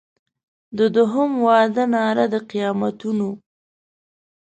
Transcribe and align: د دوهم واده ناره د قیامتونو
د 0.77 0.79
دوهم 0.95 1.31
واده 1.45 1.83
ناره 1.93 2.25
د 2.33 2.35
قیامتونو 2.51 3.29